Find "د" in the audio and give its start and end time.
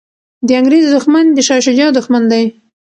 0.47-0.49, 1.33-1.37